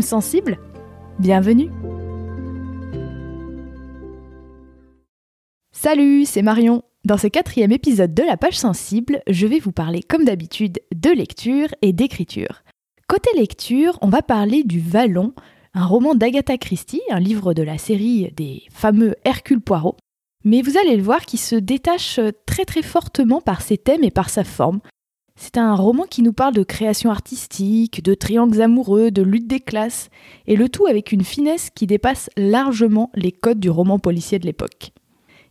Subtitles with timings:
[0.00, 0.58] Sensible
[1.18, 1.70] Bienvenue
[5.72, 6.82] Salut, c'est Marion.
[7.04, 11.10] Dans ce quatrième épisode de la page sensible, je vais vous parler comme d'habitude de
[11.10, 12.62] lecture et d'écriture.
[13.08, 15.34] Côté lecture, on va parler du Vallon,
[15.74, 19.96] un roman d'Agatha Christie, un livre de la série des fameux Hercule Poirot,
[20.44, 24.10] mais vous allez le voir qui se détache très très fortement par ses thèmes et
[24.10, 24.80] par sa forme.
[25.34, 29.60] C'est un roman qui nous parle de création artistique, de triangles amoureux, de lutte des
[29.60, 30.10] classes,
[30.46, 34.46] et le tout avec une finesse qui dépasse largement les codes du roman policier de
[34.46, 34.92] l'époque.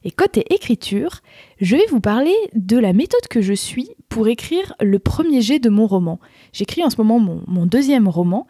[0.03, 1.21] Et côté écriture,
[1.59, 5.59] je vais vous parler de la méthode que je suis pour écrire le premier jet
[5.59, 6.19] de mon roman.
[6.53, 8.47] J'écris en ce moment mon, mon, deuxième roman,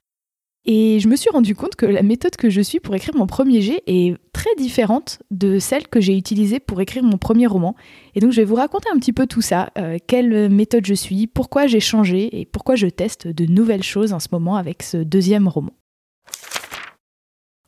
[0.63, 3.25] et je me suis rendu compte que la méthode que je suis pour écrire mon
[3.25, 7.75] premier jet est très différente de celle que j'ai utilisée pour écrire mon premier roman.
[8.13, 10.93] Et donc je vais vous raconter un petit peu tout ça, euh, quelle méthode je
[10.93, 14.83] suis, pourquoi j'ai changé et pourquoi je teste de nouvelles choses en ce moment avec
[14.83, 15.73] ce deuxième roman.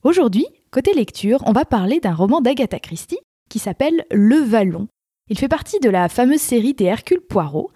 [0.04, 3.20] Aujourd'hui, côté lecture, on va parler d'un roman d'Agatha Christie
[3.50, 4.88] qui s'appelle Le Vallon.
[5.30, 7.72] Il fait partie de la fameuse série des Hercule Poirot,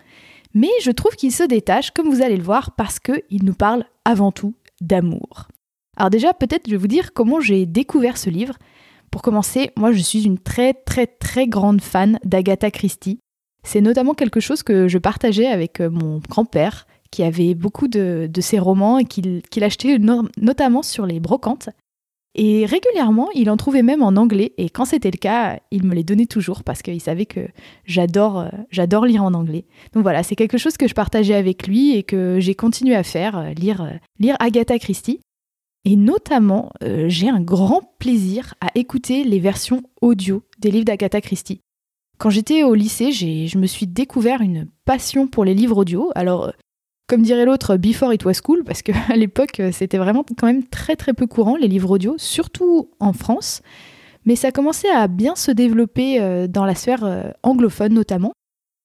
[0.54, 3.86] mais je trouve qu'il se détache, comme vous allez le voir, parce qu'il nous parle
[4.06, 5.48] avant tout d'amour.
[5.96, 8.56] Alors déjà, peut-être je vais vous dire comment j'ai découvert ce livre.
[9.12, 13.20] Pour commencer, moi je suis une très très très grande fan d'Agatha Christie.
[13.64, 18.30] C'est notamment quelque chose que je partageais avec euh, mon grand-père, qui avait beaucoup de,
[18.40, 19.98] ses romans et qu'il achetait
[20.38, 21.70] notamment sur les brocantes.
[22.40, 25.96] Et régulièrement, il en trouvait même en anglais, et quand c'était le cas, il me
[25.96, 27.48] les donnait toujours parce qu'il savait que
[27.84, 29.66] j'adore, euh, j'adore lire en anglais.
[29.94, 33.02] Donc voilà, c'est quelque chose que je partageais avec lui et que j'ai continué à
[33.02, 35.20] faire, euh, euh, lire Agatha Christie.
[35.84, 41.62] Et notamment, j'ai un grand plaisir à écouter les versions audio des livres d'Agatha Christie.
[42.18, 46.12] Quand j'étais au lycée, je me suis découvert une passion pour les livres audio.
[46.14, 46.52] Alors,
[47.08, 50.96] comme dirait l'autre, before it was cool, parce qu'à l'époque, c'était vraiment quand même très
[50.96, 53.62] très peu courant, les livres audio, surtout en France.
[54.28, 58.34] Mais ça commençait à bien se développer euh, dans la sphère euh, anglophone notamment.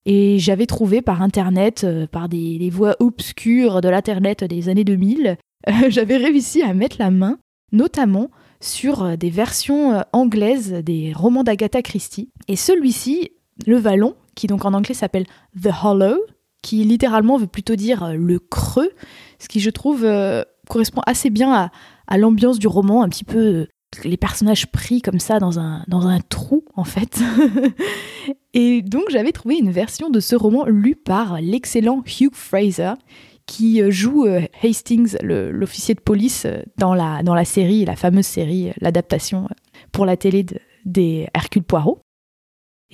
[0.06, 5.36] Et j'avais trouvé par Internet, euh, par des, voies obscures de l'Internet des années 2000,
[5.88, 7.38] j'avais réussi à mettre la main,
[7.72, 12.30] notamment sur des versions anglaises des romans d'Agatha Christie.
[12.46, 13.32] Et celui-ci,
[13.66, 15.26] Le Vallon, qui donc en anglais s'appelle
[15.60, 16.18] The Hollow,
[16.62, 18.90] qui littéralement veut plutôt dire euh, le creux,
[19.38, 23.38] ce qui je trouve euh, correspond assez bien à, l'ambiance du roman, un petit peu
[23.38, 23.66] euh,
[24.04, 27.20] les personnages pris comme ça dans un, dans un trou en fait.
[28.54, 32.92] et donc j'avais trouvé une version de ce roman lu par l'excellent Hugh Fraser
[33.44, 34.24] qui joue
[34.62, 36.46] Hastings, l'officier de police,
[36.78, 39.48] dans la, dans la série, la fameuse série, l'adaptation
[39.90, 40.46] pour la télé
[40.84, 42.02] des Hercule Poirot.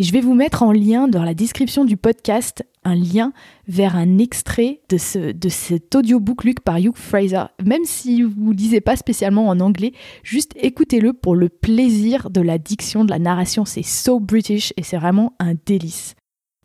[0.01, 3.33] Et je vais vous mettre en lien dans la description du podcast un lien
[3.67, 7.47] vers un extrait de, ce, de cet audiobook lu par Hugh Fraser.
[7.65, 9.93] Même si vous ne lisez pas spécialement en anglais,
[10.23, 13.65] juste écoutez-le pour le plaisir de la diction, de la narration.
[13.65, 16.15] C'est so British et c'est vraiment un délice.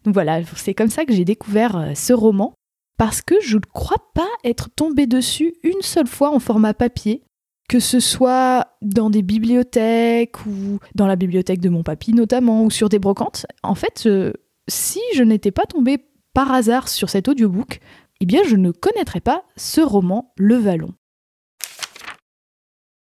[0.05, 2.53] Voilà, c'est comme ça que j'ai découvert euh, ce roman
[2.99, 7.23] parce que je ne crois pas être tombée dessus une seule fois en format papier
[7.69, 12.69] que ce soit dans des bibliothèques ou dans la bibliothèque de mon papy notamment, ou
[12.69, 13.45] sur des brocantes.
[13.63, 14.33] En fait, euh,
[14.67, 15.97] si je n'étais pas tombée
[16.33, 17.79] par hasard sur cet audiobook,
[18.19, 20.93] eh bien je ne connaîtrais pas ce roman Le Vallon.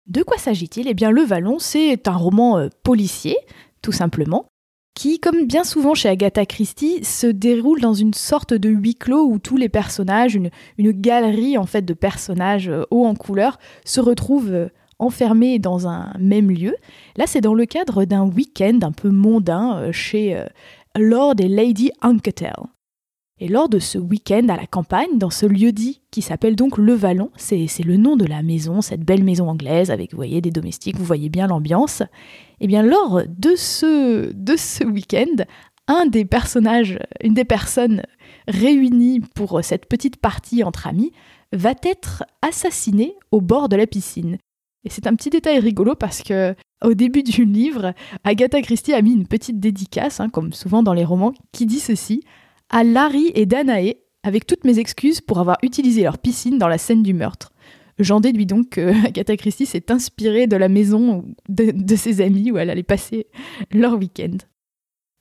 [0.06, 0.88] De quoi s'agit-il?
[0.88, 3.36] Eh bien Le Vallon, c'est un roman euh, policier,
[3.82, 4.46] tout simplement,
[4.94, 9.26] qui, comme bien souvent chez Agatha Christie, se déroule dans une sorte de huis clos
[9.26, 14.00] où tous les personnages, une, galerie en fait de personnages euh, hauts en couleur, se
[14.00, 14.69] retrouvent euh,
[14.99, 16.76] enfermés dans un même lieu.
[17.17, 20.40] Là, c'est dans le cadre d'un week-end un peu mondain euh, chez
[20.96, 22.55] Lord et Lady Anketel.
[23.43, 26.93] Et lors de ce week-end à la campagne, dans ce lieu-dit qui s'appelle donc Le
[26.93, 30.97] Vallon, c'est le nom de la maison, cette belle maison anglaise avec, vous des domestiques,
[30.97, 32.03] vous voyez bien l'ambiance.
[32.03, 32.06] Et
[32.61, 35.43] eh bien, lors de ce, de ce week-end,
[35.89, 38.05] un des personnages, une des personnes
[38.47, 41.11] réunies pour cette petite partie entre amis,
[41.53, 44.39] va être assassiné au bord de la piscine.
[44.85, 46.55] Et c'est un petit détail rigolo parce que
[46.85, 47.93] au début du livre,
[48.23, 51.81] Agatha Christie a mis une petite dédicace, hein, comme souvent dans les romans, qui dit
[51.81, 52.23] ceci
[52.72, 56.78] à Larry et Danae avec toutes mes excuses pour avoir utilisé leur piscine dans la
[56.78, 57.52] scène du meurtre.
[57.98, 62.58] J'en déduis donc que Agatha Christie s'est inspirée de la maison de, ses amis où
[62.58, 63.26] elle allait passer
[63.72, 64.36] leur week-end.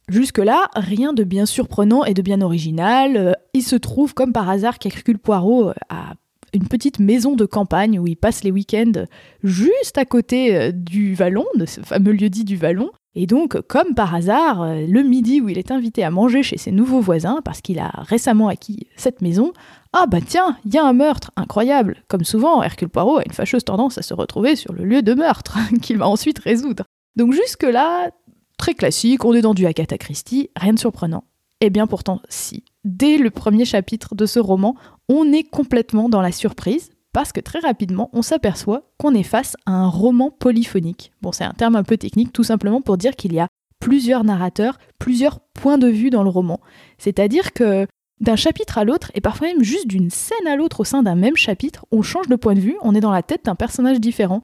[0.08, 3.16] Jusque-là, rien de bien surprenant et de bien original.
[3.16, 6.16] Euh, il se trouve, comme par hasard, qu'Hercule Poirot euh, a
[6.54, 9.06] une petite maison de campagne où il passe les week-ends
[9.44, 12.92] juste à côté euh, du Vallon, de ce fameux lieu-dit du Vallon.
[13.14, 16.72] Et donc, comme par hasard, le midi où il est invité à manger chez ses
[16.72, 19.52] nouveaux voisins, parce qu'il a récemment acquis cette maison,
[19.92, 22.04] ah bah tiens, il y a un meurtre, incroyable.
[22.08, 25.14] Comme souvent, Hercule Poirot a une fâcheuse tendance à se retrouver sur le lieu de
[25.14, 26.86] meurtre, qu'il va ensuite résoudre.
[27.18, 28.12] Donc jusque-là,
[28.58, 31.26] très classique, on est dans du Agatha Christie, rien de surprenant.
[31.60, 32.64] Eh bien pourtant, si.
[32.84, 34.76] Dès le premier chapitre de ce roman,
[35.08, 39.56] on est complètement dans la surprise, parce que très rapidement, on s'aperçoit qu'on est face
[39.66, 41.12] à un roman polyphonique.
[41.22, 43.48] Bon, c'est un terme un peu technique, tout simplement pour dire qu'il y a
[43.80, 46.60] plusieurs narrateurs, plusieurs points de vue dans le roman.
[46.98, 47.86] C'est-à-dire que
[48.20, 51.16] d'un chapitre à l'autre, et parfois même juste d'une scène à l'autre au sein d'un
[51.16, 54.00] même chapitre, on change de point de vue, on est dans la tête d'un personnage
[54.00, 54.42] différent.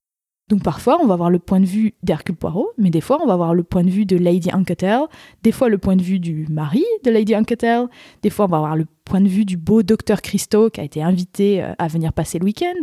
[0.50, 3.28] Donc parfois, on va avoir le point de vue d'Hercule Poirot, mais des fois, on
[3.28, 5.02] va avoir le point de vue de Lady Anketel,
[5.44, 7.88] des fois le point de vue du mari de Lady Anketel,
[8.22, 10.84] des fois, on va avoir le point de vue du beau docteur Christo qui a
[10.84, 12.80] été invité euh, à venir passer le week-end,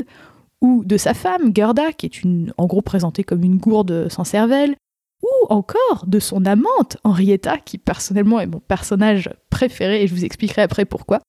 [0.61, 4.25] ou de sa femme, Gerda, qui est une, en gros présentée comme une gourde sans
[4.25, 4.77] cervelle,
[5.23, 10.27] ou encore de son amante, Henrietta, qui personnellement est mon personnage préféré, et je vous
[10.27, 11.21] expliquerai après pourquoi.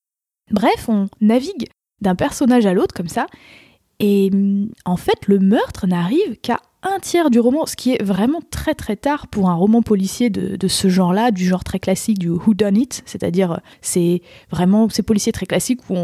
[0.51, 1.67] Bref, on navigue
[2.01, 3.25] d'un personnage à l'autre comme ça,
[3.99, 8.03] et mm, en fait, le meurtre n'arrive qu'à un tiers du roman, ce qui est
[8.03, 12.19] vraiment très très tard pour un roman policier de, ce genre-là, du genre très classique
[12.19, 14.21] du Who Done It, c'est-à-dire c'est
[14.51, 15.95] vraiment ces policiers très classiques où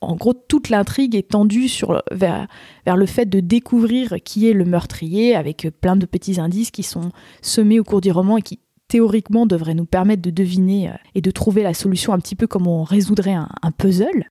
[0.00, 2.46] en gros toute l'intrigue est tendue sur, vers,
[2.86, 6.84] vers le fait de découvrir qui est le meurtrier avec plein de petits indices qui
[6.84, 7.12] sont
[7.42, 11.20] semés au cours du roman et qui théoriquement devraient nous permettre de deviner euh, et
[11.20, 14.26] de trouver la solution un petit peu comme on résoudrait un, un puzzle.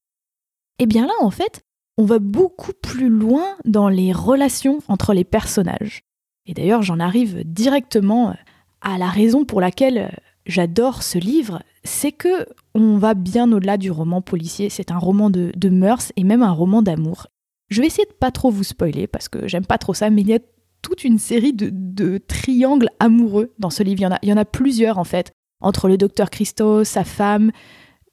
[0.80, 1.62] Et bien là, en fait,
[2.00, 6.06] on va beaucoup plus loin dans les relations entre les personnages.
[6.46, 8.38] Et d'ailleurs, j'en arrive directement
[8.80, 13.92] à la raison pour laquelle j'adore ce livre, c'est que on va bien au-delà du
[13.92, 14.70] roman policier.
[14.70, 17.28] C'est un roman de, mœurs et même un roman d'amour.
[17.68, 20.22] Je vais essayer de pas trop vous spoiler parce que j'aime pas trop ça, mais
[20.22, 20.40] il y a
[20.82, 24.00] toute une série de, triangles amoureux dans ce livre.
[24.00, 26.86] Il y, en a, il y en a plusieurs en fait, entre le docteur Christo,
[26.86, 27.52] sa femme,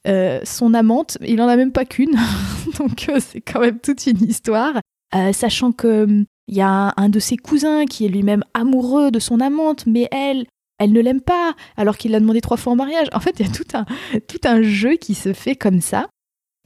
[0.06, 2.16] euh, son amante, il en a même pas qu'une,
[2.78, 4.74] donc euh, c'est quand même toute une histoire.
[5.14, 9.18] Euh, sachant que il y a un, de ses cousins qui est lui-même amoureux de
[9.18, 10.46] son amante, mais elle,
[10.78, 13.08] elle ne l'aime pas, alors qu'il l'a demandé trois fois en mariage.
[13.12, 13.84] En fait, il y a tout un,
[14.28, 16.08] tout un jeu qui se fait comme ça.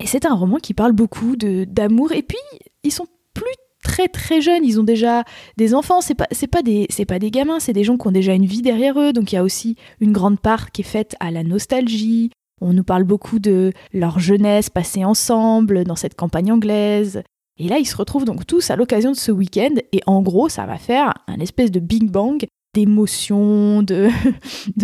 [0.02, 2.12] Et c'est un roman qui parle beaucoup de d'amour.
[2.12, 2.38] Et puis,
[2.82, 3.44] ils sont plus
[3.82, 5.24] très très jeunes, ils ont déjà
[5.56, 8.06] des enfants, c'est pas c'est pas des c'est pas des gamins, c'est des gens qui
[8.06, 10.82] ont déjà une vie derrière eux, donc il y a aussi une grande part qui
[10.82, 12.30] est faite à la nostalgie,
[12.60, 17.22] on nous parle beaucoup de leur jeunesse passée ensemble dans cette campagne anglaise.
[17.58, 19.74] Et là, ils se retrouvent donc tous à l'occasion de ce week-end.
[19.92, 24.08] Et en gros, ça va faire un espèce de bing bang d'émotions, de,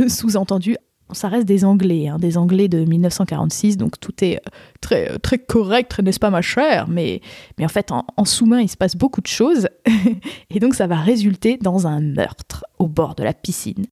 [0.08, 0.76] sous-entendus.
[1.12, 4.50] Ça reste des Anglais, hein, des Anglais de 1946, donc tout est euh,
[4.80, 6.88] très, euh, très correct, n'est-ce pas ma chère?
[6.88, 7.20] Mais,
[7.58, 9.68] mais en fait, en sous-main, il se passe beaucoup de choses.
[10.50, 13.86] et donc, ça va résulter dans un meurtre au bord de la piscine.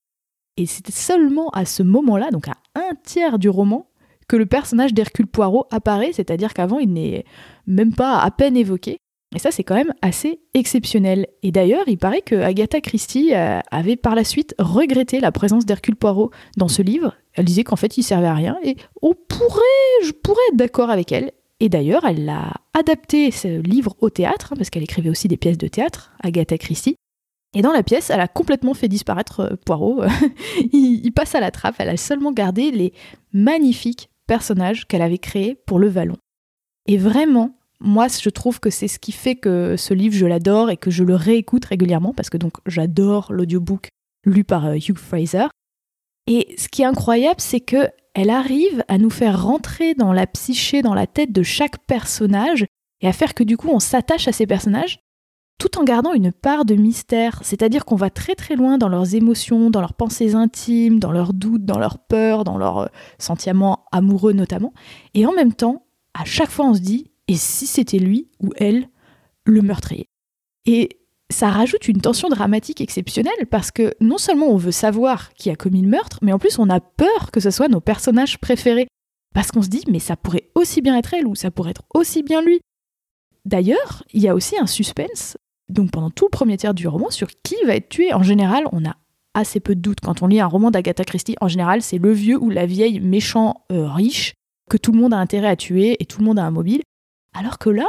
[0.57, 3.89] Et c'était seulement à ce moment-là, donc à un tiers du roman,
[4.29, 7.25] que le personnage d'Hercule Poirot apparaît, c'est-à-dire qu'avant il n'est
[7.67, 8.99] même pas à peine évoqué.
[9.35, 11.27] Et ça, c'est quand même assez exceptionnel.
[11.43, 15.67] Et d'ailleurs, il paraît que Agatha Christie euh, avait par la suite regretté la présence
[15.67, 17.15] d'Hercule Poirot dans ce livre.
[17.33, 18.57] Elle disait qu'en fait, il servait à rien.
[18.63, 21.33] Et on pourrait, je pourrais être d'accord avec elle.
[21.59, 25.37] Et d'ailleurs, elle a adapté ce livre au théâtre, hein, parce qu'elle écrivait aussi des
[25.37, 26.97] pièces de théâtre, Agatha Christie.
[27.55, 30.03] Et dans la pièce, elle a complètement fait disparaître euh, Poirot.
[30.73, 31.77] il, passe à la trappe.
[31.79, 32.93] Elle a seulement gardé les
[33.33, 36.17] magnifiques personnages qu'elle avait créés pour le Vallon.
[36.87, 40.71] Et vraiment, moi, je trouve que c'est ce qui fait que ce livre, je l'adore
[40.71, 43.89] et que je le réécoute régulièrement parce que donc j'adore l'audiobook
[44.25, 45.47] lu par euh, Hugh Fraser.
[46.27, 50.27] Et ce qui est incroyable, c'est que elle arrive à nous faire rentrer dans la
[50.27, 52.65] psyché, dans la tête de chaque personnage
[53.01, 55.01] et à faire que du coup on s'attache à ces personnages
[55.59, 59.15] tout en gardant une part de mystère, c'est-à-dire qu'on va très très loin dans leurs
[59.15, 62.87] émotions, dans leurs pensées intimes, dans leurs doutes, dans leurs peurs, dans leurs euh,
[63.19, 64.73] sentiments amoureux notamment,
[65.15, 68.51] et en même temps, à chaque fois on se dit, et si c'était lui ou
[68.57, 68.89] elle
[69.45, 70.09] le meurtrier?
[70.67, 75.51] Et ça rajoute une tension dramatique exceptionnelle parce que non seulement on veut savoir qui
[75.51, 78.39] a commis le meurtre, mais en plus on a peur que ce soit nos personnages
[78.39, 78.89] préférés.
[79.35, 81.83] Parce qu'on se dit, mais ça pourrait aussi bien être elle ou ça pourrait être
[81.93, 82.61] aussi bien lui.
[83.45, 85.37] D'ailleurs, il y a aussi un suspense
[85.69, 88.13] donc pendant tout le premier tiers du roman sur qui va être tué.
[88.13, 88.97] En général, on a
[89.35, 91.37] assez peu de doutes quand on lit un roman d'Agatha Christie.
[91.41, 94.35] En général, c'est le vieux ou la vieille méchant euh, riche
[94.71, 96.83] que tout le monde a intérêt à tuer et tout le monde a un mobile.
[97.35, 97.87] Alors que là,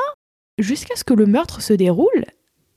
[0.57, 2.25] jusqu'à ce que le meurtre se déroule,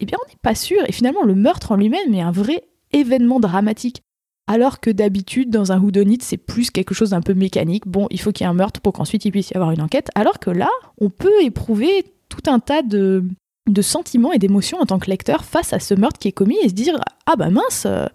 [0.00, 0.82] eh bien on n'est pas sûr.
[0.86, 4.02] Et finalement, le meurtre en lui-même est un vrai événement dramatique.
[4.46, 7.86] Alors que d'habitude, dans un whodunit, c'est plus quelque chose d'un peu mécanique.
[7.86, 9.82] Bon, il faut qu'il y ait un meurtre pour qu'ensuite il puisse y avoir une
[9.82, 10.10] enquête.
[10.14, 13.24] Alors que là, on peut éprouver tout un tas de,
[13.72, 16.58] de sentiments et d'émotions en tant que lecteur face à ce meurtre qui est commis
[16.62, 18.06] et se dire Ah bah mince, euh,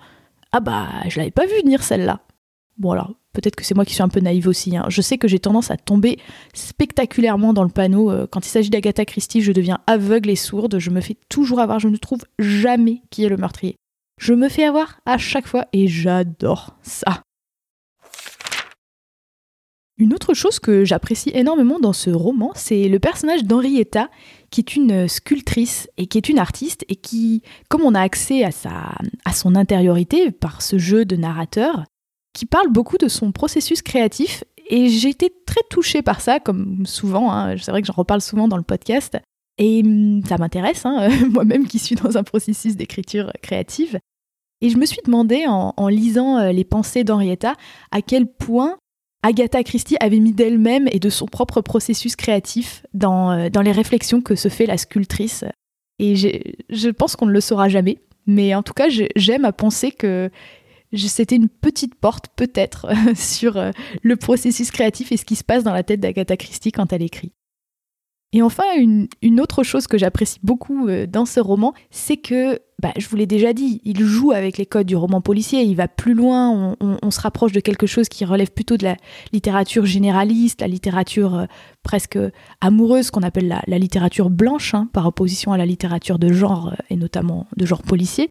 [0.52, 2.22] ah bah je l'avais pas vu venir celle-là.
[2.78, 4.76] Bon alors, peut-être que c'est moi qui suis un peu naïve aussi.
[4.76, 4.86] Hein.
[4.90, 6.18] Je sais que j'ai tendance à tomber
[6.54, 8.12] spectaculairement dans le panneau.
[8.12, 10.80] Euh, quand il s'agit d'Agatha Christie, je deviens aveugle et sourde.
[10.80, 11.80] Je me fais toujours avoir.
[11.80, 13.76] Je ne trouve jamais qui est le meurtrier.
[14.20, 17.24] Je me fais avoir à chaque fois et j'adore ça.
[19.98, 24.10] Une autre chose que j'apprécie énormément dans ce roman, c'est le personnage d'Henrietta,
[24.54, 28.44] qui est une sculptrice et qui est une artiste et qui, comme on a accès
[28.44, 28.94] à, sa,
[29.26, 31.86] à son intériorité par ce jeu de narrateur,
[32.34, 36.86] qui parle beaucoup de son processus créatif et j'ai été très touchée par ça, comme
[36.86, 39.18] souvent, hein, c'est vrai que j'en reparle souvent dans le podcast,
[39.58, 43.98] et hum, ça m'intéresse, hein, moi-même qui suis dans un processus d'écriture créative.
[44.62, 47.56] Et je me suis demandé, en, lisant euh, les pensées d'Henrietta,
[47.92, 48.78] à quel point
[49.24, 53.72] Agatha Christie avait mis d'elle-même et de son propre processus créatif dans, euh, dans les
[53.72, 55.46] réflexions que se fait la sculptrice.
[56.00, 59.92] Et je pense qu'on ne le saura jamais, mais en tout cas, j'aime à penser
[59.92, 60.30] que
[60.96, 65.64] c'était une petite porte peut-être sur euh, le processus créatif et ce qui se passe
[65.64, 67.32] dans la tête d'Agatha Christie quand elle écrit.
[68.36, 72.92] Et enfin, une, autre chose que j'apprécie beaucoup euh, dans ce roman, c'est que, bah,
[72.98, 75.88] je vous l'ai déjà dit, il joue avec les codes du roman policier, il va
[75.88, 78.98] plus loin, on, se rapproche de quelque chose qui relève plutôt de la
[79.34, 81.46] littérature généraliste, la littérature euh,
[81.84, 82.18] presque
[82.60, 86.96] amoureuse, qu'on appelle la, littérature blanche, hein, par opposition à la littérature de genre, et
[86.96, 88.30] notamment de genre policier.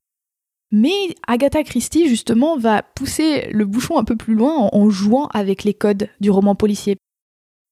[0.73, 5.63] Mais Agatha Christie, justement, va pousser le bouchon un peu plus loin en, jouant avec
[5.63, 6.97] les codes du roman policier.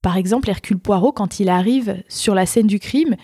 [0.03, 3.17] Par exemple, Hercule Poirot, quand il arrive sur la scène du crime,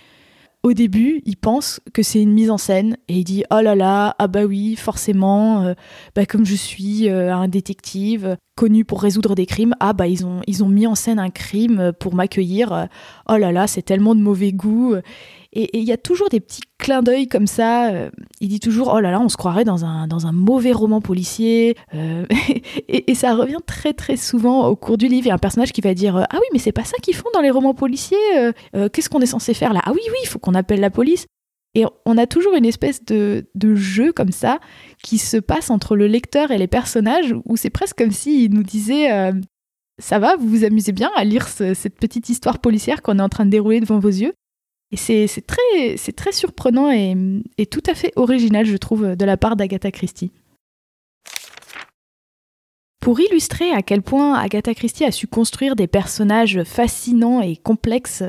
[0.63, 3.75] au début, il pense que c'est une mise en scène et il dit oh là
[3.75, 5.75] là, ah bah oui, forcément, euh,
[6.15, 10.27] bah comme je suis euh, un détective connu pour résoudre des crimes, ah bah ils
[10.27, 12.89] ont ils ont mis en scène un crime pour m'accueillir.
[13.29, 14.97] oh là là, c'est tellement de mauvais goût.
[15.59, 17.89] Et il y a toujours des petits clins d'œil comme ça.
[17.89, 18.11] Euh,
[18.43, 21.01] il dit toujours Oh là là, on se croirait dans un, dans un mauvais roman
[21.01, 21.77] policier.
[21.95, 22.27] Euh,
[22.89, 25.25] et, ça revient très très souvent au cours du livre.
[25.25, 27.17] Il y a un personnage qui va dire Ah oui, mais c'est pas ça qu'ils
[27.17, 28.19] font dans les romans policiers.
[28.37, 29.81] Euh, qu'est-ce qu'on est censé faire là?
[29.85, 31.27] Ah oui, oui, il faut qu'on appelle la police.
[31.77, 34.61] Et on a toujours une espèce de, de, jeu comme ça
[35.03, 38.63] qui se passe entre le lecteur et les personnages où c'est presque comme s'il nous
[38.63, 39.11] disait
[39.99, 43.29] Ça va, vous vous amusez bien à lire cette petite histoire policière qu'on est en
[43.29, 44.33] train de dérouler devant vos yeux
[44.93, 49.57] et c'est très, très surprenant et, tout à fait original, je trouve, de la part
[49.57, 50.33] d'Agatha Christie.
[53.01, 58.25] Pour illustrer à quel point Agatha Christie a su construire des personnages fascinants et complexes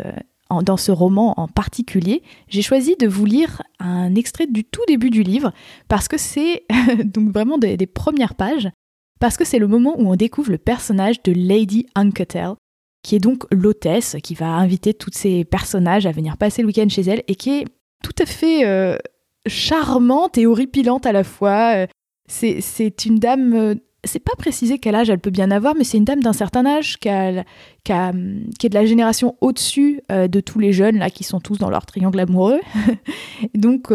[0.64, 5.10] dans ce roman en particulier, j'ai choisi de vous lire un extrait du tout début
[5.10, 5.52] du livre,
[5.88, 6.64] parce que c'est
[7.04, 8.70] donc vraiment des, premières pages,
[9.20, 12.54] parce que c'est le moment où on découvre le personnage de Lady Uncutel,
[13.04, 16.90] qui est donc l'hôtesse qui va inviter tous ces personnages à venir passer le week-end
[16.90, 17.66] chez elle et qui est
[18.04, 18.98] tout à fait euh,
[19.48, 21.76] charmante et horripilante à la fois.
[21.76, 21.88] Euh,
[22.28, 23.76] c'est une dame, euh,
[24.08, 26.66] c'est pas précisé quel âge elle peut bien avoir, mais c'est une dame d'un certain
[26.66, 27.44] âge qui, est
[27.86, 32.20] de la génération au-dessus de tous les jeunes là qui sont tous dans leur triangle
[32.20, 32.60] amoureux.
[33.56, 33.88] donc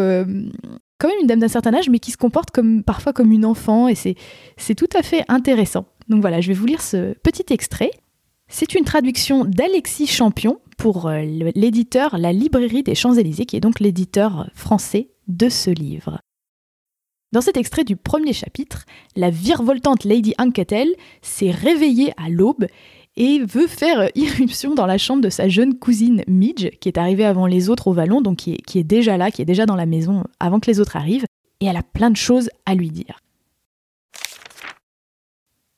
[1.02, 2.50] quand même une dame d'un certain âge, mais qui se comporte
[2.86, 5.86] parfois comme une enfant et c'est tout à fait intéressant.
[6.08, 7.90] Donc voilà, je vais vous lire ce petit extrait.
[8.48, 11.22] C'est une traduction d'Alexis Champion pour euh,
[11.54, 16.20] l'éditeur La Librairie des Champs-Élysées, qui est donc l'éditeur français de ce livre.
[17.32, 18.84] Dans cet extrait du premier chapitre,
[19.16, 22.66] la virevoltante Lady Anketel s'est réveillée à l'aube
[23.16, 27.24] et veut faire irruption dans la chambre de sa jeune cousine Midge, qui est arrivée
[27.24, 29.64] avant les autres au vallon, donc qui est, qui est déjà là, qui est déjà
[29.64, 31.24] dans la maison avant que les autres arrivent,
[31.60, 33.18] et elle a plein de choses à lui dire.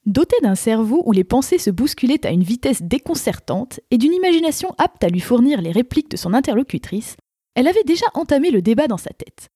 [0.07, 4.75] Dotée d'un cerveau où les pensées se bousculaient à une vitesse déconcertante et d'une imagination
[4.77, 7.17] apte à lui fournir les répliques de son interlocutrice,
[7.55, 9.51] elle avait déjà entamé le débat dans sa tête.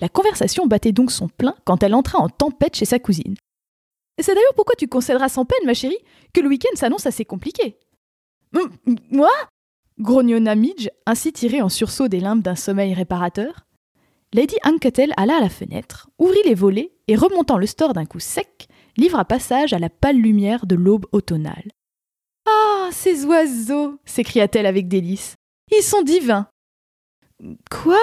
[0.00, 3.36] La conversation battait donc son plein quand elle entra en tempête chez sa cousine.
[4.20, 5.98] C'est d'ailleurs pourquoi tu concéderas sans peine, ma chérie,
[6.32, 7.78] que le week-end s'annonce assez compliqué.
[9.10, 9.30] Moi?
[9.98, 13.66] grognonna Midge, ainsi tiré en sursaut des limbes d'un sommeil réparateur.
[14.32, 18.18] Lady Anketel alla à la fenêtre, ouvrit les volets et, remontant le store d'un coup
[18.18, 21.70] sec, livre à passage à la pâle lumière de l'aube automnale.
[22.48, 25.36] Ah, ces oiseaux s'écria-t-elle avec délice.
[25.70, 26.48] Ils sont divins.
[27.70, 28.00] Quoi?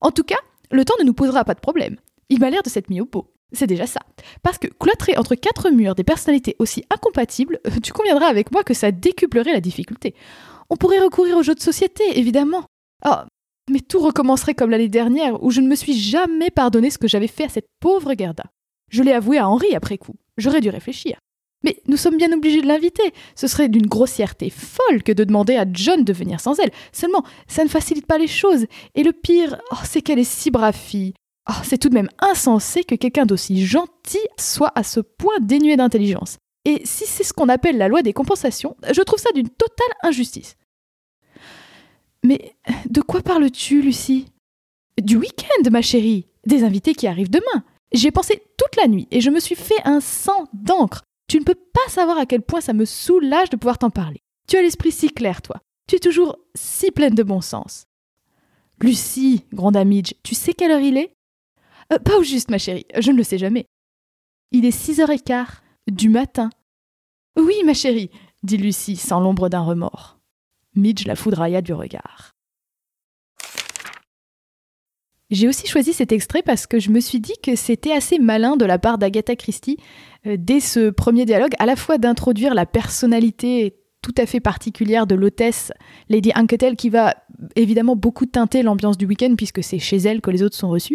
[0.00, 0.40] En tout cas,
[0.74, 1.96] le temps ne nous posera pas de problème.
[2.28, 3.32] Il m'a l'air de s'être mis au pot.
[3.52, 4.00] C'est déjà ça.
[4.42, 8.64] Parce que cloîtrer entre quatre murs des personnalités aussi incompatibles, euh, tu conviendras avec moi
[8.64, 10.14] que ça décuplerait la difficulté.
[10.70, 12.64] On pourrait recourir aux jeux de société, évidemment.
[13.06, 13.16] Oh,
[13.70, 17.08] mais tout recommencerait comme l'année dernière, où je ne me suis jamais pardonné ce que
[17.08, 18.44] j'avais fait à cette pauvre Gerda.
[18.90, 20.16] Je l'ai avoué à Henri après coup.
[20.36, 21.18] J'aurais dû réfléchir.
[21.64, 23.14] Mais nous sommes bien obligés de l'inviter.
[23.34, 26.70] Ce serait d'une grossièreté folle que de demander à John de venir sans elle.
[26.92, 28.66] Seulement, ça ne facilite pas les choses.
[28.94, 31.14] Et le pire, oh, c'est qu'elle est si brave fille.
[31.48, 35.76] Oh, c'est tout de même insensé que quelqu'un d'aussi gentil soit à ce point dénué
[35.76, 36.36] d'intelligence.
[36.66, 39.96] Et si c'est ce qu'on appelle la loi des compensations, je trouve ça d'une totale
[40.02, 40.56] injustice.
[42.22, 42.56] Mais
[42.88, 44.26] de quoi parles-tu, Lucie?
[45.02, 47.64] Du week-end, ma chérie, des invités qui arrivent demain.
[47.92, 51.02] J'ai pensé toute la nuit et je me suis fait un sang d'encre.
[51.34, 54.22] Tu ne peux pas savoir à quel point ça me soulage de pouvoir t'en parler.
[54.46, 55.60] Tu as l'esprit si clair, toi.
[55.88, 57.86] Tu es toujours si pleine de bon sens.
[58.80, 61.12] Lucie, grande Midge, tu sais quelle heure il est?
[61.92, 63.66] Euh, Pas au juste, ma chérie, je ne le sais jamais.
[64.52, 66.50] Il est six heures et quart du matin.
[67.36, 68.12] Oui, ma chérie,
[68.44, 70.20] dit Lucie sans l'ombre d'un remords.
[70.76, 72.33] Midge la foudrailla du regard.
[75.34, 78.54] J'ai aussi choisi cet extrait parce que je me suis dit que c'était assez malin
[78.54, 79.78] de la part d'Agatha Christie,
[80.28, 85.08] euh, dès ce premier dialogue, à la fois d'introduire la personnalité tout à fait particulière
[85.08, 85.72] de l'hôtesse
[86.08, 87.16] Lady Anketel, qui va
[87.56, 90.94] évidemment beaucoup teinter l'ambiance du week-end, puisque c'est chez elle que les autres sont reçus.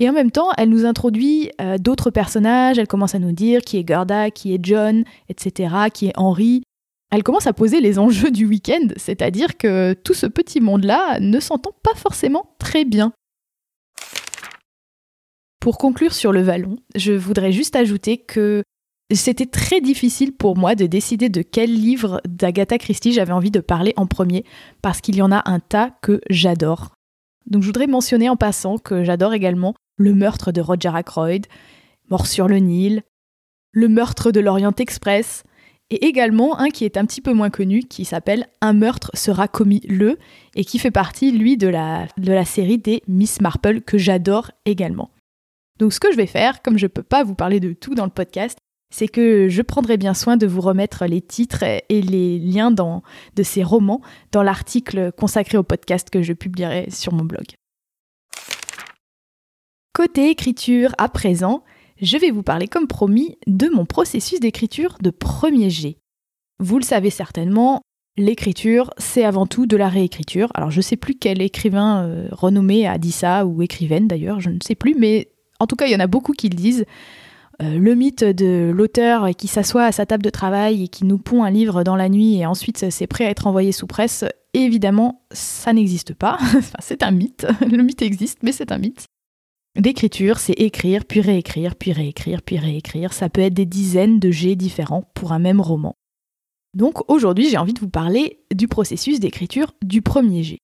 [0.00, 3.60] Et en même temps, elle nous introduit euh, d'autres personnages, elle commence à nous dire
[3.60, 6.64] qui est Gerda, qui est John, etc., qui est Henry.
[7.12, 11.38] Elle commence à poser les enjeux du week-end, c'est-à-dire que tout ce petit monde-là ne
[11.38, 13.12] s'entend pas forcément très bien.
[15.66, 18.62] Pour conclure sur le vallon, je voudrais juste ajouter que
[19.12, 23.58] c'était très difficile pour moi de décider de quel livre d'Agatha Christie j'avais envie de
[23.58, 24.44] parler en premier,
[24.80, 26.94] parce qu'il y en a un tas que j'adore.
[27.50, 31.48] Donc je voudrais mentionner en passant que j'adore également Le meurtre de Roger Ackroyd,
[32.10, 33.02] Mort sur le Nil,
[33.72, 35.42] Le meurtre de l'Orient Express,
[35.90, 39.48] et également un qui est un petit peu moins connu, qui s'appelle Un meurtre sera
[39.48, 40.16] commis le,
[40.54, 44.52] et qui fait partie, lui, de la, de la série des Miss Marple, que j'adore
[44.64, 45.10] également.
[45.78, 47.94] Donc ce que je vais faire, comme je ne peux pas vous parler de tout
[47.94, 48.58] dans le podcast,
[48.90, 53.42] c'est que je prendrai bien soin de vous remettre les titres et les liens de
[53.42, 54.00] ces romans
[54.32, 57.46] dans l'article consacré au podcast que je publierai sur mon blog.
[59.92, 61.64] Côté écriture, à présent,
[62.00, 65.98] je vais vous parler comme promis de mon processus d'écriture de premier G.
[66.58, 67.82] Vous le savez certainement,
[68.16, 70.50] l'écriture, c'est avant tout de la réécriture.
[70.54, 74.40] Alors je ne sais plus quel écrivain euh, renommé a dit ça, ou écrivaine d'ailleurs,
[74.40, 75.28] je ne sais plus, mais
[75.60, 76.84] en tout cas il y en a beaucoup qui le disent.
[77.62, 81.16] Euh, le mythe de l'auteur qui s'assoit à sa table de travail et qui nous
[81.16, 84.26] pond un livre dans la nuit et ensuite c'est prêt à être envoyé sous presse,
[84.52, 86.38] évidemment, ça n'existe pas.
[86.80, 87.46] c'est un mythe.
[87.60, 89.06] Le mythe existe, mais c'est un mythe.
[89.76, 93.12] L'écriture, c'est écrire, puis réécrire, puis réécrire, puis réécrire.
[93.12, 95.94] Ça peut être des dizaines de jets différents pour un même roman.
[96.74, 100.58] Donc aujourd'hui, j'ai envie de vous parler du processus d'écriture du premier jet.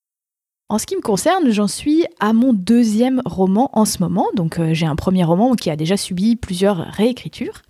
[0.72, 4.28] En ce qui me concerne, j'en suis à mon deuxième roman en ce moment.
[4.34, 7.60] Donc euh, j'ai un premier roman qui a déjà subi plusieurs réécritures.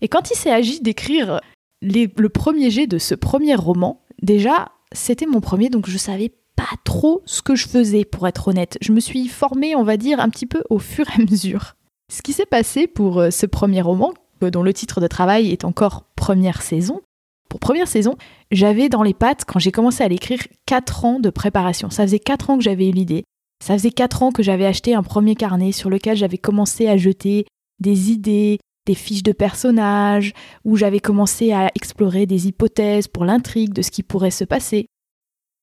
[0.00, 1.42] Et quand il s'est agi d'écrire
[1.82, 6.70] le premier jet de ce premier roman, déjà, c'était mon premier, donc je savais pas
[6.84, 8.78] trop ce que je faisais, pour être honnête.
[8.80, 11.74] Je me suis formée, on va dire, un petit peu au fur et à mesure.
[12.10, 15.50] Ce qui s'est passé pour euh, ce premier roman, euh, dont le titre de travail
[15.50, 17.02] est encore Première saison,
[17.48, 18.16] pour première saison,
[18.50, 21.90] j'avais dans les pattes, quand j'ai commencé à l'écrire, 4 ans de préparation.
[21.90, 23.24] Ça faisait 4 ans que j'avais eu l'idée.
[23.64, 26.96] Ça faisait 4 ans que j'avais acheté un premier carnet sur lequel j'avais commencé à
[26.96, 27.46] jeter
[27.80, 30.32] des idées, des fiches de personnages,
[30.64, 34.86] où j'avais commencé à explorer des hypothèses pour l'intrigue de ce qui pourrait se passer.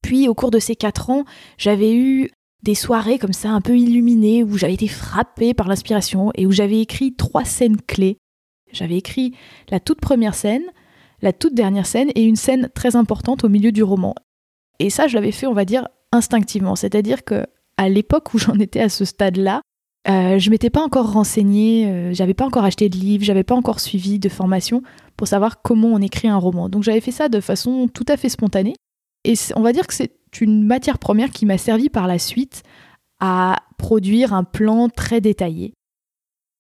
[0.02, 1.26] Puis, au cours de ces quatre ans,
[1.58, 2.30] j'avais eu
[2.64, 6.52] des soirées comme ça un peu illuminées où j'avais été frappée par l'inspiration et où
[6.52, 8.18] j'avais écrit trois scènes clés.
[8.72, 9.36] J'avais écrit
[9.70, 10.64] la toute première scène,
[11.26, 14.16] la toute dernière scène et une scène très importante au milieu du roman.
[14.80, 16.76] Et ça, je l'avais fait, on va dire, instinctivement.
[16.78, 17.46] C'est-à-dire que
[17.78, 19.62] à l'époque où j'en étais à ce stade-là,
[20.08, 23.56] euh, je m'étais pas encore renseignée, euh, j'avais pas encore acheté de livres, j'avais pas
[23.56, 24.84] encore suivi de formation
[25.18, 26.70] pour savoir comment on écrit un roman.
[26.70, 28.76] Donc j'avais fait ça de façon tout à fait spontanée.
[29.24, 32.62] Et on va dire que c'est une matière première qui m'a servi par la suite
[33.20, 35.74] à produire un plan très détaillé.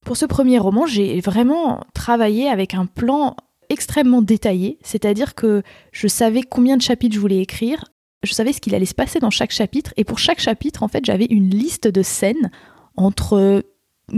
[0.05, 3.35] Pour ce premier roman, j'ai vraiment travaillé avec un plan
[3.69, 7.85] extrêmement détaillé, c'est-à-dire que je savais combien de chapitres je voulais écrire,
[8.23, 10.87] je savais ce qu'il allait se passer dans chaque chapitre, et pour chaque chapitre, en
[10.87, 12.51] fait, j'avais une liste de scènes
[12.95, 13.63] entre,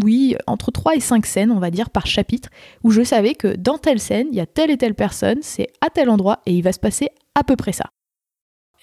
[0.04, 2.50] oui, entre 3 et 5 scènes, on va dire, par chapitre,
[2.84, 5.68] où je savais que dans telle scène, il y a telle et telle personne, c'est
[5.82, 7.86] à tel endroit, et il va se passer à peu près ça.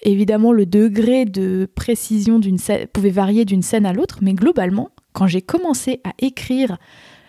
[0.03, 4.91] Évidemment, le degré de précision d'une scène pouvait varier d'une scène à l'autre, mais globalement,
[5.13, 6.77] quand j'ai commencé à écrire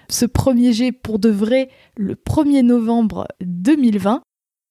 [0.08, 4.22] ce premier jet pour de vrai le 1er novembre 2020,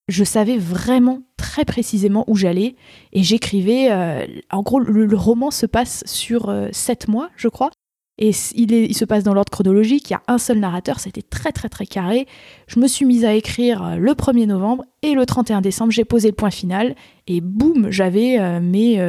[0.08, 2.76] je savais vraiment très précisément où j'allais
[3.12, 3.92] et j'écrivais.
[3.92, 6.70] Euh, en gros, le, roman se passe sur euh,
[7.08, 7.72] mois, je crois.
[8.18, 11.52] Et il, se passe dans l'ordre chronologique, il y a un seul narrateur, c'était très
[11.52, 12.28] très très carré.
[12.68, 16.06] Je me suis mise à écrire euh, le 1er novembre et le 31 décembre, j'ai
[16.06, 16.96] posé le point final
[17.28, 19.00] et boum, j'avais mes...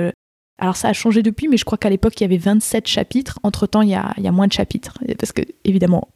[0.59, 3.39] alors ça a changé depuis, mais je crois qu'à l'époque il y avait 27 chapitres.
[3.45, 4.99] Entre-temps, il il y a moins de chapitres.
[5.19, 6.09] Parce que, évidemment,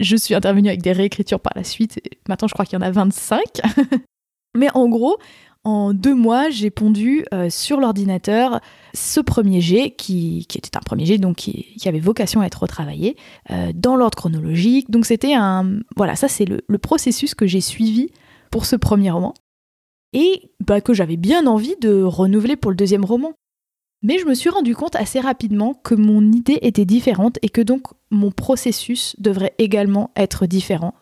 [0.00, 1.98] je suis intervenue avec des réécritures par la suite.
[1.98, 3.40] Et maintenant, je crois qu'il y en a 25.
[4.56, 5.18] Mais en gros,
[5.62, 8.60] en deux mois, j'ai pondu euh, sur l'ordinateur
[8.94, 13.16] ce premier jet, qui, était un premier jet donc qui, avait vocation à être retravaillé
[13.50, 14.90] euh, dans l'ordre chronologique.
[14.90, 15.80] Donc c'était un...
[15.96, 18.08] Voilà, ça c'est le, processus que j'ai suivi
[18.50, 19.34] pour ce premier roman.
[20.12, 23.34] Et bah, que j'avais bien envie de renouveler pour le deuxième roman.
[24.02, 27.60] Mais je me suis rendu compte assez rapidement que mon idée était différente et que
[27.60, 30.94] donc mon processus devrait également être différent.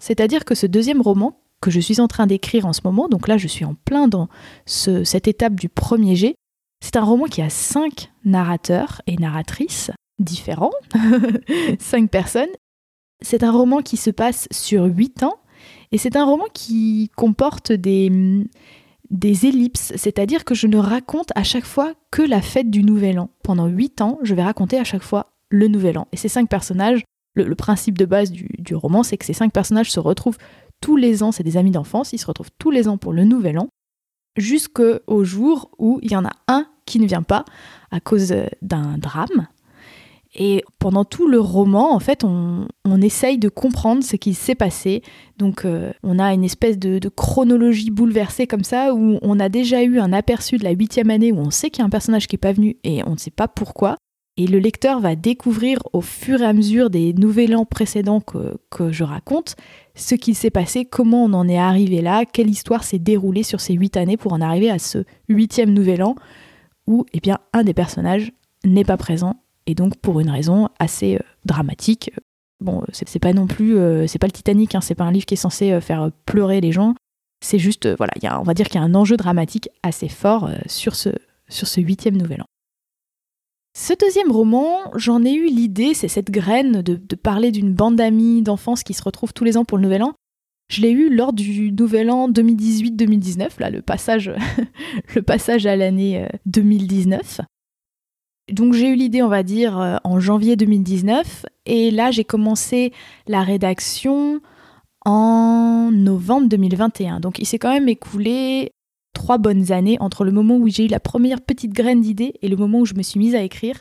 [0.00, 3.28] C'est-à-dire que ce deuxième roman, que je suis en train d'écrire en ce moment, donc
[3.28, 4.28] là je suis en plein dans
[4.66, 6.34] cette étape du premier jet,
[6.82, 10.72] c'est un roman qui a cinq narrateurs et narratrices différents,
[11.78, 12.50] cinq personnes.
[13.20, 15.38] C'est un roman qui se passe sur huit ans
[15.92, 18.10] et c'est un roman qui comporte des,
[19.12, 23.20] des ellipses, c'est-à-dire que je ne raconte à chaque fois que la fête du Nouvel
[23.20, 23.28] An.
[23.44, 26.08] Pendant huit ans, je vais raconter à chaque fois le Nouvel An.
[26.12, 29.92] Et ces cinq personnages, le, principe de base du, roman, c'est que ces cinq personnages
[29.92, 30.38] se retrouvent
[30.80, 33.24] tous les ans, c'est des amis d'enfance, ils se retrouvent tous les ans pour le
[33.24, 33.68] nouvel an,
[34.36, 37.44] jusqu'au jour où il y en a un qui ne vient pas
[37.90, 39.46] à cause d'un drame.
[40.34, 42.66] Et pendant tout le roman, en fait, on,
[43.02, 45.02] essaye de comprendre ce qui s'est passé.
[45.36, 49.82] Donc, euh, on a une espèce de, chronologie bouleversée comme ça, où on a déjà
[49.82, 52.28] eu un aperçu de la huitième année, où on sait qu'il y a un personnage
[52.28, 53.96] qui n'est pas venu et on ne sait pas pourquoi.
[54.38, 58.56] Et le lecteur va découvrir au fur et à mesure des nouvel an précédents que,
[58.70, 59.56] que je raconte
[59.94, 63.60] ce qui s'est passé, comment on en est arrivé là, quelle histoire s'est déroulée sur
[63.60, 66.14] ces huit années pour en arriver à ce huitième nouvel an
[66.86, 68.32] où eh bien, un des personnages
[68.64, 72.10] n'est pas présent et donc pour une raison assez euh, dramatique.
[72.60, 75.26] Bon, c'est pas non plus, euh, c'est pas le Titanic, hein, c'est pas un livre
[75.26, 76.94] qui est censé euh, faire pleurer les gens.
[77.44, 80.08] C'est juste, voilà, y a, on va dire qu'il y a un enjeu dramatique assez
[80.08, 81.10] fort sur ce
[81.48, 82.46] sur ce huitième nouvel an.
[83.76, 88.42] Ce deuxième roman, j'en ai eu l'idée, c'est cette graine de, parler d'une bande d'amis
[88.42, 90.14] d'enfance qui se retrouvent tous les ans pour le Nouvel An.
[90.68, 94.30] Je l'ai eu lors du Nouvel An 2018-2019, là, le passage,
[95.14, 97.40] le passage à l'année 2019.
[98.50, 102.92] Donc j'ai eu l'idée, on va dire, euh, en janvier 2019, et là j'ai commencé
[103.26, 104.40] la rédaction
[105.04, 107.20] en novembre 2021.
[107.20, 108.72] Donc il s'est quand même écoulé
[109.14, 112.48] trois bonnes années entre le moment où j'ai eu la première petite graine d'idée et
[112.48, 113.76] le moment où je me suis mise à écrire.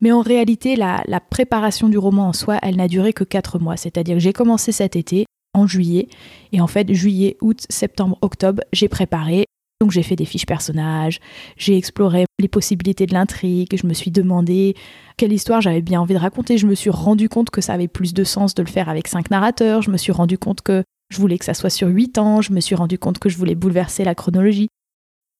[0.00, 3.76] Mais en réalité, la, préparation du roman en soi, elle n'a duré que quatre mois.
[3.76, 6.08] C'est-à-dire que j'ai commencé cet été, en juillet,
[6.52, 9.44] et en fait, juillet, août, septembre, octobre, j'ai préparé.
[9.80, 11.20] Donc j'ai fait des fiches personnages,
[11.56, 14.76] j'ai exploré les possibilités de l'intrigue, je me suis demandé
[15.16, 17.88] quelle histoire j'avais bien envie de raconter, je me suis rendu compte que ça avait
[17.88, 20.84] plus de sens de le faire avec cinq narrateurs, je me suis rendu compte que
[21.10, 23.36] je voulais que ça soit sur 8 ans, je me suis rendu compte que je
[23.36, 24.68] voulais bouleverser la chronologie.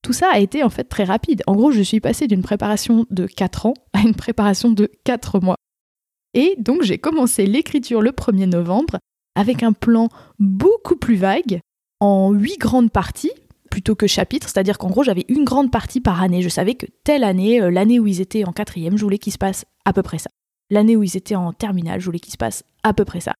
[0.02, 1.42] Tout ça a été en fait très rapide.
[1.46, 5.40] En gros, je suis passée d'une préparation de 4 ans à une préparation de 4
[5.40, 5.56] mois.
[6.34, 8.98] Et donc j'ai commencé l'écriture le 1er novembre
[9.34, 11.60] avec un plan beaucoup plus vague,
[12.00, 13.32] en 8 grandes parties,
[13.80, 16.42] plutôt que chapitres, c'est-à-dire qu'en gros j'avais une grande partie par année.
[16.42, 19.32] Je savais que telle année, euh, l'année où ils étaient en quatrième, je voulais qu'il
[19.32, 20.28] se passe à peu près ça.
[20.68, 23.32] L'année où ils étaient en terminale, je voulais qu'il se passe à peu près ça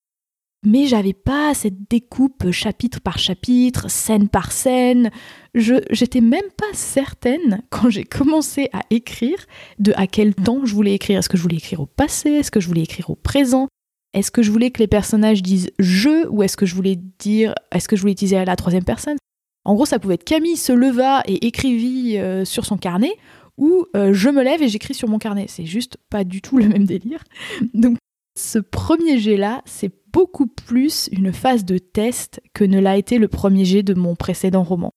[0.62, 5.10] mais j'avais pas cette découpe chapitre par chapitre, scène par scène.
[5.54, 9.38] Je j'étais même pas certaine quand j'ai commencé à écrire
[9.78, 11.18] de à quel temps je voulais écrire.
[11.18, 12.30] Est-ce que je voulais écrire au passé?
[12.30, 13.68] Est-ce que je voulais écrire au présent?
[14.12, 17.54] Est-ce que je voulais que les personnages disent je ou est-ce que je voulais dire
[17.72, 19.16] est-ce que je voulais utiliser la troisième personne?
[19.64, 23.16] En gros, ça pouvait être Camille se leva et écrivit euh, sur son carnet
[23.58, 25.46] ou euh, je me lève et j'écris sur mon carnet.
[25.48, 27.22] C'est juste pas du tout le même délire.
[27.74, 27.98] Donc
[28.38, 33.28] ce premier jet-là, c'est beaucoup plus une phase de test que ne l'a été le
[33.28, 34.90] premier jet de mon précédent roman.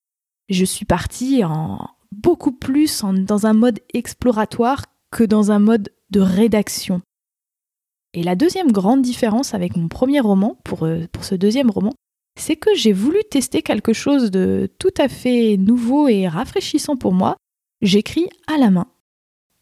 [0.49, 6.19] Je suis partie en beaucoup plus dans un mode exploratoire que dans un mode de
[6.19, 7.01] rédaction.
[8.13, 11.93] Et la deuxième grande différence avec mon premier roman, pour, euh, pour ce deuxième roman,
[12.39, 17.13] c'est que j'ai voulu tester quelque chose de tout à fait nouveau et rafraîchissant pour
[17.13, 17.35] moi.
[17.81, 18.87] J'écris à la main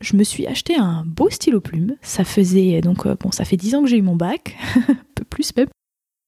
[0.01, 1.95] je me suis acheté un beau stylo plume.
[2.01, 4.57] Ça faisait donc euh, bon, ça fait dix ans que j'ai eu mon bac,
[4.89, 5.67] un peu plus même.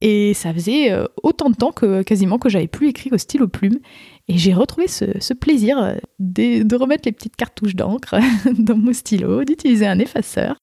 [0.02, 3.48] Et ça faisait euh, autant de temps que quasiment que j'avais plus écrit au stylo
[3.48, 3.80] plume.
[4.28, 8.16] Et j'ai retrouvé ce, plaisir euh, de, remettre les petites cartouches d'encre
[8.58, 10.58] dans mon stylo, d'utiliser un effaceur.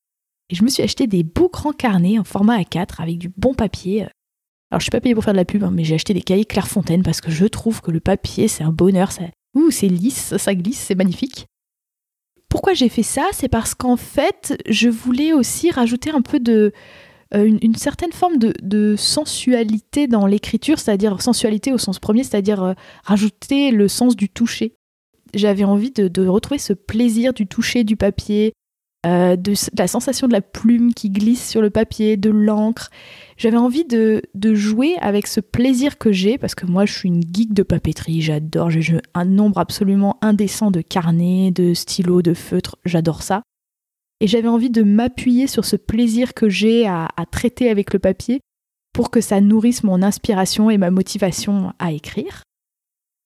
[0.50, 3.54] Et je me suis acheté des beaux grands carnets en format A4 avec du bon
[3.54, 4.06] papier.
[4.70, 6.22] Alors je suis pas payée pour faire de la pub, hein, mais j'ai acheté des
[6.22, 9.22] cahiers Clairefontaine parce que je trouve que le papier c'est un bonheur, ça,
[9.54, 11.46] ouh, c'est lisse, ça glisse, c'est magnifique.
[12.48, 13.28] Pourquoi j'ai fait ça?
[13.32, 16.72] C'est parce qu'en fait, je voulais aussi rajouter un peu de
[17.32, 22.74] euh, une, certaine forme de, sensualité dans l'écriture, c'est-à-dire sensualité au sens premier, c'est-à-dire euh,
[23.04, 24.74] rajouter le sens du toucher.
[25.32, 28.52] J'avais envie de, retrouver ce plaisir du toucher du papier,
[29.06, 32.90] euh, de, la sensation de la plume qui glisse sur le papier, de l'encre.
[33.38, 34.20] J'avais envie de,
[34.54, 38.20] jouer avec ce plaisir que j'ai, parce que moi je suis une geek de papeterie,
[38.20, 43.42] j'adore, j'ai un nombre absolument indécent de carnets, de stylos, de feutres, j'adore ça.
[44.20, 48.40] Et j'avais envie de m'appuyer sur ce plaisir que j'ai à, traiter avec le papier
[48.92, 52.42] pour que ça nourrisse mon inspiration et ma motivation à écrire.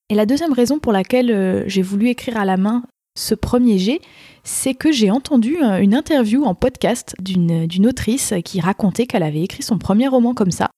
[0.08, 2.84] Et la deuxième raison pour laquelle euh, j'ai voulu écrire à la main
[3.16, 4.00] ce premier jet,
[4.42, 9.42] c'est que j'ai entendu euh, une interview en podcast d'une autrice qui racontait qu'elle avait
[9.42, 10.70] écrit son premier roman comme ça,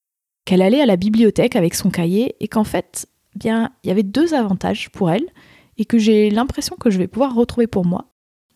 [0.45, 4.03] qu'elle allait à la bibliothèque avec son cahier et qu'en fait, bien, il y avait
[4.03, 5.27] deux avantages pour elle
[5.79, 8.07] et que j'ai l'impression que je vais pouvoir retrouver pour moi.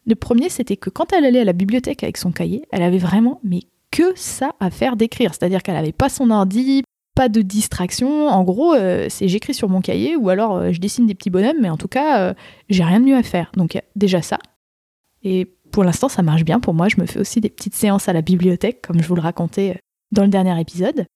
[0.06, 2.98] Le premier, c'était que quand elle allait à la bibliothèque avec son cahier, elle avait
[2.98, 6.82] vraiment mais que ça à faire d'écrire, c'est-à-dire qu'elle n'avait pas son ordi,
[7.14, 8.28] pas de distraction.
[8.28, 11.30] En gros, euh, c'est j'écris sur mon cahier ou alors euh, je dessine des petits
[11.30, 12.34] bonhommes, mais en tout cas,
[12.68, 13.50] j'ai rien de mieux à faire.
[13.56, 14.38] Donc déjà ça.
[15.22, 16.88] Et pour l'instant, ça marche bien pour moi.
[16.88, 19.70] Je me fais aussi des petites séances à la bibliothèque, comme je vous le racontais
[19.70, 19.78] euh,
[20.12, 21.06] dans le dernier épisode.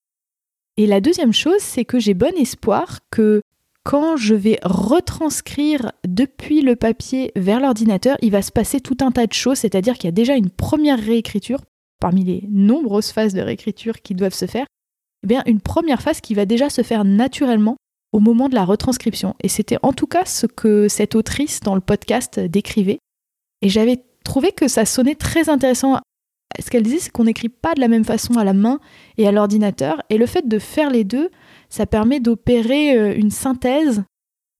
[0.76, 3.40] Et la deuxième chose, c'est que j'ai bon espoir que
[3.84, 9.12] quand je vais retranscrire depuis le papier vers l'ordinateur, il va se passer tout un
[9.12, 11.60] tas de choses, c'est-à-dire qu'il y a déjà une première réécriture,
[12.00, 14.66] parmi les nombreuses phases de réécriture qui doivent se faire,
[15.24, 17.76] eh bien une première phase qui va déjà se faire naturellement
[18.12, 19.34] au moment de la retranscription.
[19.42, 22.98] Et c'était en tout cas ce que cette autrice dans le podcast décrivait.
[23.62, 25.98] Et j'avais trouvé que ça sonnait très intéressant.
[26.62, 28.78] Ce qu'elle disait, c'est qu'on n'écrit pas de la même façon à la main
[29.16, 30.00] et à l'ordinateur.
[30.10, 31.30] Et le fait de faire les deux,
[31.68, 34.04] ça permet d'opérer euh, une synthèse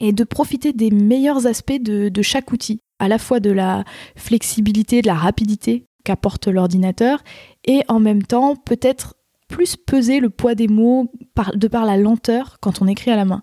[0.01, 3.85] et de profiter des meilleurs aspects de, chaque outil, à la fois de la
[4.17, 7.23] flexibilité, de la rapidité qu'apporte l'ordinateur,
[7.65, 9.15] et en même temps peut-être
[9.55, 11.13] plus peser le poids des mots
[11.55, 13.41] de par la lenteur quand on écrit à la main.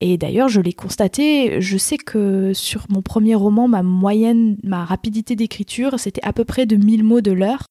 [0.00, 4.82] Et d'ailleurs, je l'ai constaté, je sais que sur mon premier roman, ma moyenne, ma
[4.82, 7.66] rapidité d'écriture, c'était à peu près de 1000 mots de l'heure.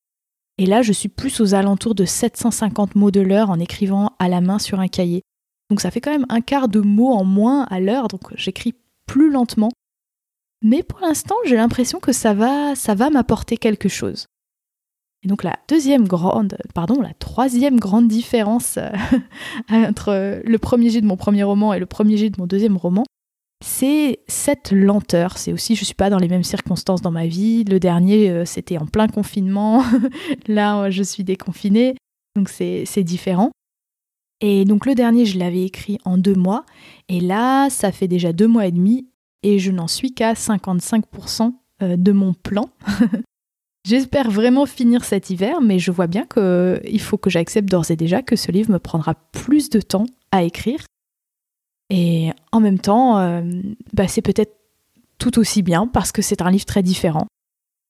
[0.60, 4.30] Et là, je suis plus aux alentours de 750 mots de l'heure en écrivant à
[4.30, 5.24] la main sur un cahier.
[5.72, 8.76] Donc ça fait quand même un quart de mots en moins à l'heure, donc j'écris
[9.08, 9.72] plus lentement.
[10.62, 14.28] Mais pour l'instant, j'ai l'impression que ça va, ça va m'apporter quelque chose.
[15.24, 18.90] Et donc la deuxième grande, pardon, la troisième grande différence euh,
[19.70, 22.78] entre le premier jet de mon premier roman et le premier jet de mon deuxième
[22.78, 23.04] roman,
[23.64, 25.38] c'est cette lenteur.
[25.38, 27.66] C'est aussi, je suis pas dans les mêmes circonstances dans ma vie.
[27.66, 29.84] Le dernier, euh, c'était en plein confinement.
[30.48, 31.96] Là, je suis déconfinée,
[32.36, 33.52] donc c'est différent.
[34.42, 36.66] Et donc le dernier, je l'avais écrit en deux mois,
[37.10, 39.10] et là, ça fait déjà deux mois et demi,
[39.44, 42.70] et je n'en suis qu'à 55% euh, de mon plan.
[43.86, 47.96] J'espère vraiment finir cet hiver, mais je vois bien qu'il faut que j'accepte d'ores et
[47.96, 50.82] déjà que ce livre me prendra plus de temps à écrire.
[51.90, 53.42] Et en même temps, euh,
[53.94, 54.56] bah, c'est peut-être
[55.18, 57.28] tout aussi bien parce que c'est un livre très différent.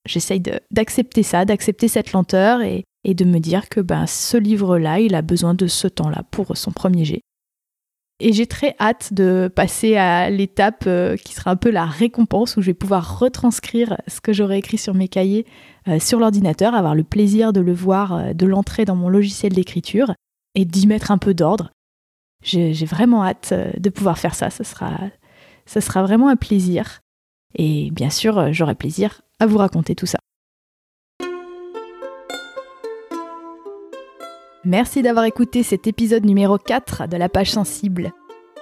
[0.06, 5.16] J'essaye d'accepter ça, d'accepter cette lenteur et, de me dire que bah, ce livre-là, il
[5.16, 7.22] a besoin de ce temps-là pour son premier jet.
[8.20, 12.58] Et j'ai très hâte de passer à l'étape euh, qui sera un peu la récompense
[12.58, 16.76] où je vais pouvoir retranscrire ce que j'aurais écrit sur mes cahiers euh, sur l'ordinateur,
[16.76, 20.14] avoir le plaisir de le voir, euh, de l'entrer dans mon logiciel d'écriture
[20.54, 21.72] et d'y mettre un peu d'ordre.
[22.44, 24.92] J'ai vraiment hâte de pouvoir faire ça, ce sera,
[25.66, 27.02] ça sera vraiment un plaisir.
[27.56, 30.20] Et bien sûr, j'aurai plaisir à vous raconter tout ça.
[34.64, 38.14] Merci d'avoir écouté cet épisode numéro 4 de la page sensible.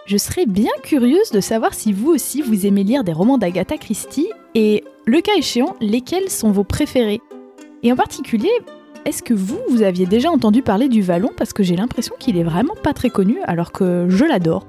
[0.08, 3.78] Je serais bien curieuse de savoir si vous aussi vous aimez lire des romans d'Agatha
[3.78, 7.20] Christie et, le cas échéant, lesquels sont vos préférés.
[7.84, 8.50] Et en particulier,
[9.04, 12.38] est-ce que vous, vous aviez déjà entendu parler du Vallon parce que j'ai l'impression qu'il
[12.38, 14.66] est vraiment pas très connu alors que je l'adore.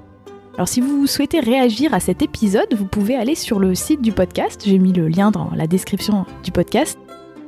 [0.55, 4.11] Alors si vous souhaitez réagir à cet épisode, vous pouvez aller sur le site du
[4.11, 6.99] podcast, j'ai mis le lien dans la description du podcast,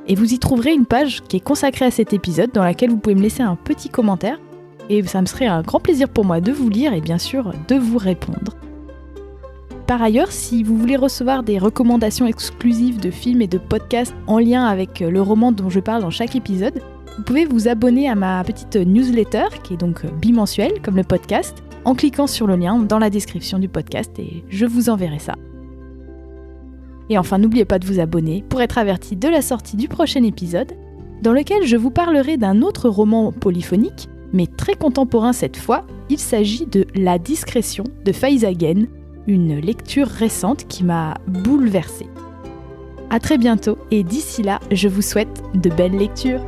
[0.08, 2.96] et vous y trouverez une page qui est consacrée à cet épisode dans laquelle vous
[2.96, 4.38] pouvez me laisser un petit commentaire
[4.92, 7.52] et ça me serait un grand plaisir pour moi de vous lire et bien sûr
[7.66, 8.54] de vous répondre.
[9.86, 14.38] Par ailleurs, si vous voulez recevoir des recommandations exclusives de films et de podcasts en
[14.38, 16.80] lien avec le roman dont je parle dans chaque épisode,
[17.16, 21.62] vous pouvez vous abonner à ma petite newsletter qui est donc bimensuelle comme le podcast
[21.84, 25.34] en cliquant sur le lien dans la description du podcast et je vous enverrai ça.
[27.08, 30.22] Et enfin, n'oubliez pas de vous abonner pour être averti de la sortie du prochain
[30.22, 30.72] épisode,
[31.22, 36.18] dans lequel je vous parlerai d'un autre roman polyphonique, mais très contemporain cette fois, il
[36.18, 38.86] s'agit de La discrétion de Faizagen,
[39.26, 42.08] une lecture récente qui m'a bouleversée.
[43.10, 46.44] A très bientôt et d'ici là, je vous souhaite de belles lectures.